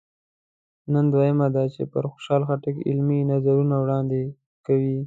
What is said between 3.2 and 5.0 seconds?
نظرونه وړاندې کوي.